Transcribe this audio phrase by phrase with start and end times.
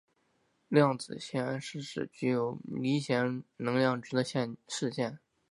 [0.67, 4.23] 量子阱是指具有离散能量值的
[4.67, 5.19] 势阱。